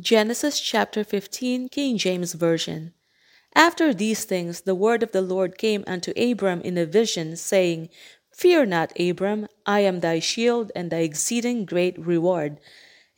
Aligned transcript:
Genesis 0.00 0.58
chapter 0.58 1.04
15, 1.04 1.68
King 1.68 1.98
James 1.98 2.32
Version. 2.32 2.94
After 3.54 3.92
these 3.92 4.24
things, 4.24 4.62
the 4.62 4.74
word 4.74 5.02
of 5.02 5.12
the 5.12 5.20
Lord 5.20 5.58
came 5.58 5.84
unto 5.86 6.14
Abram 6.16 6.62
in 6.62 6.78
a 6.78 6.86
vision, 6.86 7.36
saying, 7.36 7.90
Fear 8.34 8.64
not, 8.66 8.98
Abram, 8.98 9.48
I 9.66 9.80
am 9.80 10.00
thy 10.00 10.18
shield 10.18 10.72
and 10.74 10.90
thy 10.90 11.00
exceeding 11.00 11.66
great 11.66 11.98
reward. 11.98 12.58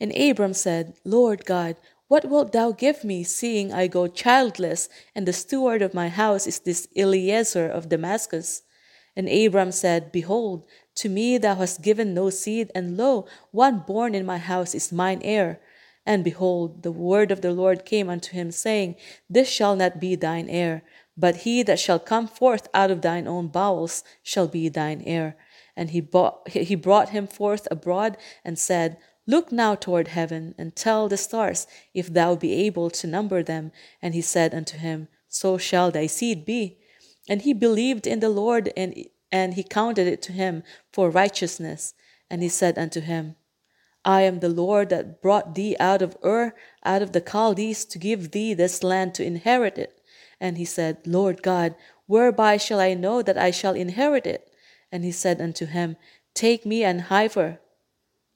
And 0.01 0.13
Abram 0.17 0.53
said, 0.53 0.95
Lord 1.05 1.45
God, 1.45 1.77
what 2.09 2.25
wilt 2.25 2.51
thou 2.51 2.73
give 2.73 3.05
me, 3.05 3.23
seeing 3.23 3.71
I 3.71 3.87
go 3.87 4.07
childless, 4.07 4.89
and 5.15 5.25
the 5.25 5.31
steward 5.31 5.81
of 5.81 5.93
my 5.93 6.09
house 6.09 6.45
is 6.45 6.59
this 6.59 6.89
Eliezer 6.93 7.69
of 7.69 7.87
Damascus? 7.87 8.63
And 9.15 9.29
Abram 9.29 9.71
said, 9.71 10.11
Behold, 10.11 10.65
to 10.95 11.07
me 11.07 11.37
thou 11.37 11.55
hast 11.55 11.81
given 11.81 12.13
no 12.13 12.29
seed, 12.29 12.69
and 12.75 12.97
lo, 12.97 13.27
one 13.51 13.79
born 13.87 14.13
in 14.13 14.25
my 14.25 14.39
house 14.39 14.75
is 14.75 14.91
mine 14.91 15.21
heir. 15.23 15.61
And 16.05 16.23
behold, 16.23 16.83
the 16.83 16.91
word 16.91 17.31
of 17.31 17.41
the 17.41 17.51
Lord 17.51 17.83
came 17.83 18.09
unto 18.09 18.33
him, 18.33 18.51
saying, 18.51 18.95
This 19.29 19.49
shall 19.49 19.75
not 19.75 19.99
be 19.99 20.15
thine 20.15 20.47
heir, 20.49 20.83
but 21.17 21.37
he 21.37 21.63
that 21.63 21.79
shall 21.79 21.99
come 21.99 22.27
forth 22.27 22.67
out 22.73 22.91
of 22.91 23.01
thine 23.01 23.27
own 23.27 23.47
bowels 23.47 24.03
shall 24.21 24.47
be 24.47 24.69
thine 24.69 25.01
heir. 25.05 25.35
And 25.75 25.89
he, 25.89 26.01
bought, 26.01 26.47
he 26.49 26.75
brought 26.75 27.09
him 27.09 27.25
forth 27.25 27.67
abroad, 27.71 28.17
and 28.43 28.59
said, 28.59 28.97
Look 29.27 29.51
now 29.51 29.73
toward 29.73 30.09
heaven, 30.09 30.53
and 30.57 30.75
tell 30.75 31.09
the 31.09 31.17
stars, 31.17 31.65
if 31.95 32.13
thou 32.13 32.35
be 32.35 32.53
able 32.53 32.91
to 32.91 33.07
number 33.07 33.41
them. 33.41 33.71
And 34.01 34.13
he 34.13 34.21
said 34.21 34.53
unto 34.53 34.77
him, 34.77 35.07
So 35.27 35.57
shall 35.57 35.89
thy 35.89 36.05
seed 36.05 36.45
be. 36.45 36.77
And 37.27 37.41
he 37.41 37.53
believed 37.53 38.05
in 38.05 38.19
the 38.19 38.29
Lord, 38.29 38.71
and, 38.77 38.93
and 39.31 39.55
he 39.55 39.63
counted 39.63 40.07
it 40.07 40.21
to 40.23 40.31
him 40.31 40.61
for 40.93 41.09
righteousness. 41.09 41.95
And 42.29 42.43
he 42.43 42.49
said 42.49 42.77
unto 42.77 43.01
him, 43.01 43.35
I 44.05 44.21
am 44.21 44.39
the 44.39 44.49
Lord 44.49 44.89
that 44.89 45.19
brought 45.19 45.55
thee 45.55 45.75
out 45.79 46.03
of 46.03 46.15
Ur, 46.23 46.53
out 46.83 47.01
of 47.01 47.11
the 47.11 47.21
Chaldees, 47.21 47.85
to 47.85 47.97
give 47.97 48.31
thee 48.31 48.53
this 48.53 48.83
land 48.83 49.15
to 49.15 49.25
inherit 49.25 49.79
it. 49.79 49.99
And 50.39 50.59
he 50.59 50.65
said, 50.65 50.97
Lord 51.07 51.41
God, 51.41 51.73
whereby 52.05 52.57
shall 52.57 52.79
I 52.79 52.93
know 52.93 53.23
that 53.23 53.37
I 53.37 53.49
shall 53.49 53.73
inherit 53.73 54.27
it? 54.27 54.51
And 54.91 55.03
he 55.03 55.11
said 55.11 55.41
unto 55.41 55.65
him, 55.65 55.97
Take 56.35 56.65
me 56.65 56.83
an 56.83 56.99
heifer, 56.99 57.59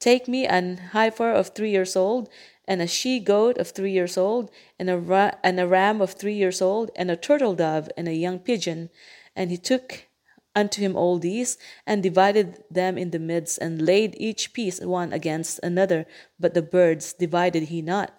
take 0.00 0.26
me 0.26 0.44
an 0.44 0.78
heifer 0.92 1.30
of 1.30 1.48
three 1.48 1.70
years 1.70 1.94
old, 1.94 2.28
and 2.66 2.82
a 2.82 2.86
she 2.88 3.20
goat 3.20 3.56
of 3.58 3.68
three 3.68 3.92
years 3.92 4.16
old, 4.16 4.50
and 4.78 4.90
a, 4.90 4.98
ra- 4.98 5.32
and 5.44 5.60
a 5.60 5.68
ram 5.68 6.00
of 6.00 6.14
three 6.14 6.34
years 6.34 6.60
old, 6.60 6.90
and 6.96 7.10
a 7.10 7.16
turtle 7.16 7.54
dove, 7.54 7.88
and 7.96 8.08
a 8.08 8.14
young 8.14 8.40
pigeon. 8.40 8.90
And 9.36 9.50
he 9.50 9.56
took 9.56 10.06
unto 10.54 10.80
him 10.80 10.96
all 10.96 11.18
these, 11.18 11.58
and 11.86 12.02
divided 12.02 12.62
them 12.70 12.98
in 12.98 13.10
the 13.10 13.18
midst, 13.18 13.58
and 13.58 13.86
laid 13.86 14.14
each 14.18 14.52
piece 14.52 14.80
one 14.80 15.12
against 15.12 15.60
another, 15.62 16.06
but 16.38 16.54
the 16.54 16.62
birds 16.62 17.12
divided 17.12 17.64
he 17.64 17.82
not. 17.82 18.12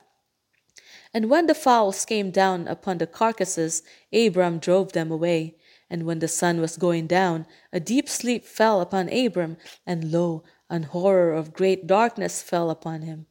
And 1.14 1.30
when 1.30 1.48
the 1.48 1.56
fowls 1.56 2.06
came 2.06 2.32
down 2.32 2.68
upon 2.68 2.98
the 2.98 3.08
carcasses, 3.08 3.84
Abram 4.14 4.59
drove 4.59 4.94
them 4.94 5.12
away. 5.12 5.58
And 5.90 6.06
when 6.06 6.20
the 6.20 6.30
sun 6.30 6.62
was 6.62 6.78
going 6.78 7.08
down, 7.08 7.46
a 7.74 7.82
deep 7.82 8.08
sleep 8.08 8.46
fell 8.46 8.80
upon 8.80 9.09
Abram, 9.09 9.58
and 9.86 10.12
lo, 10.12 10.44
an 10.70 10.84
horror 10.84 11.34
of 11.34 11.52
great 11.52 11.86
darkness 11.86 12.42
fell 12.42 12.70
upon 12.70 13.02
him. 13.02 13.26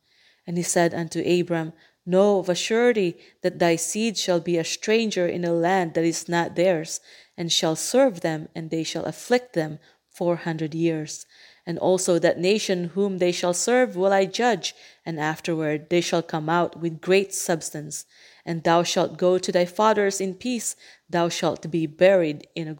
And 0.47 0.59
he 0.59 0.63
said 0.63 0.93
unto 0.93 1.21
Abram, 1.21 1.73
Know 2.05 2.39
of 2.39 2.49
a 2.49 2.55
surety 2.55 3.19
that 3.43 3.59
thy 3.59 3.77
seed 3.77 4.19
shall 4.19 4.41
be 4.41 4.59
a 4.59 4.65
stranger 4.65 5.27
in 5.27 5.45
a 5.45 5.53
land 5.53 5.95
that 5.95 6.05
is 6.05 6.29
not 6.29 6.57
theirs, 6.57 7.01
and 7.41 7.51
shall 7.51 7.75
serve 7.75 8.21
them, 8.21 8.51
and 8.55 8.69
they 8.69 8.85
shall 8.85 9.07
afflict 9.07 9.55
them 9.55 9.79
four 10.11 10.37
hundred 10.37 10.75
years. 10.75 11.25
And 11.65 11.79
also 11.79 12.19
that 12.19 12.39
nation 12.39 12.91
whom 12.95 13.17
they 13.17 13.33
shall 13.33 13.55
serve 13.55 13.97
will 13.97 14.13
I 14.13 14.27
judge, 14.27 14.75
and 15.07 15.19
afterward 15.19 15.89
they 15.89 16.03
shall 16.03 16.23
come 16.23 16.51
out 16.51 16.79
with 16.83 17.01
great 17.01 17.33
substance. 17.33 18.05
And 18.45 18.63
thou 18.63 18.83
shalt 18.83 19.17
go 19.17 19.39
to 19.39 19.53
thy 19.53 19.65
fathers 19.65 20.21
in 20.21 20.35
peace, 20.35 20.77
thou 21.09 21.31
shalt 21.31 21.71
be 21.71 21.87
buried 21.87 22.47
in 22.55 22.69
a 22.69 22.75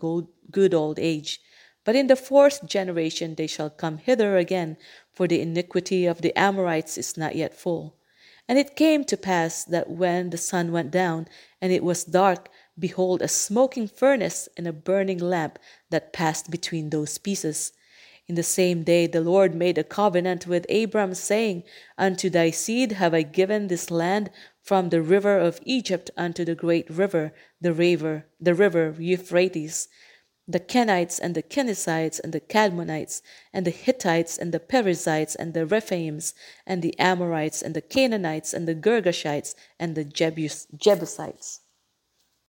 good 0.51 0.75
old 0.75 0.99
age. 0.99 1.41
But 1.87 1.97
in 1.97 2.09
the 2.09 2.23
fourth 2.29 2.67
generation 2.67 3.37
they 3.37 3.47
shall 3.47 3.71
come 3.71 3.97
hither 3.97 4.37
again, 4.37 4.77
for 5.11 5.27
the 5.27 5.41
iniquity 5.41 6.05
of 6.05 6.21
the 6.21 6.39
Amorites 6.39 6.99
is 6.99 7.17
not 7.17 7.35
yet 7.35 7.55
full. 7.57 7.97
And 8.47 8.59
it 8.59 8.77
came 8.77 9.05
to 9.05 9.17
pass 9.17 9.65
that 9.65 9.89
when 9.89 10.31
the 10.31 10.45
sun 10.51 10.73
went 10.73 10.91
down, 10.91 11.29
and 11.63 11.73
it 11.73 11.85
was 11.85 12.05
dark, 12.05 12.51
behold, 12.81 13.23
a 13.23 13.29
smoking 13.29 13.87
furnace 13.87 14.49
and 14.57 14.67
a 14.67 14.73
burning 14.73 15.19
lamp 15.19 15.59
that 15.91 16.13
passed 16.13 16.51
between 16.51 16.91
those 16.91 17.19
pieces. 17.19 17.73
In 18.27 18.35
the 18.35 18.43
same 18.43 18.83
day 18.83 19.07
the 19.07 19.21
Lord 19.21 19.55
made 19.55 19.79
a 19.79 19.85
covenant 19.85 20.47
with 20.47 20.71
Abram, 20.71 21.15
saying, 21.15 21.65
Unto 21.99 22.31
thy 22.31 22.51
seed 22.51 22.93
have 22.93 23.15
I 23.15 23.23
given 23.23 23.69
this 23.69 23.91
land 23.91 24.31
from 24.63 24.89
the 24.89 25.03
river 25.03 25.39
of 25.39 25.61
Egypt 25.65 26.11
unto 26.17 26.45
the 26.45 26.55
great 26.55 26.89
river, 26.91 27.33
the 27.61 27.73
river, 27.73 28.27
the 28.41 28.55
river 28.55 28.97
Euphrates 28.99 29.89
the 30.51 30.59
Kenites 30.59 31.21
and 31.21 31.37
the 31.37 31.43
Kenizzites 31.43 32.19
and 32.19 32.33
the 32.33 32.41
Kadmonites 32.41 33.23
and 33.53 33.65
the 33.65 33.71
Hittites 33.71 34.37
and 34.37 34.53
the 34.53 34.59
Perizzites 34.59 35.37
and 35.37 35.55
the 35.55 35.65
Rephaims 35.65 36.35
and 36.67 36.83
the 36.83 36.99
Amorites 36.99 37.63
and 37.63 37.75
the 37.75 37.81
Canaanites 37.81 38.53
and 38.53 38.67
the 38.67 38.75
Girgashites 38.75 39.55
and 39.79 39.95
the 39.95 40.05
Jebus- 40.05 40.67
Jebusites. 40.77 41.60